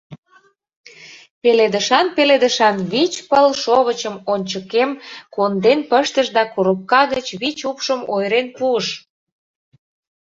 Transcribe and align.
Пеледышан-пеледышан 1.41 2.75
вич 2.91 3.13
пылшовычым 3.29 4.15
ончыкем 4.33 4.89
конден 5.35 5.79
пыштыш 5.89 6.27
да 6.35 6.43
коробка 6.53 7.01
гыч 7.13 7.27
вич 7.41 7.59
упшым 7.69 8.01
ойырен 8.15 8.47
пуыш. 8.57 8.87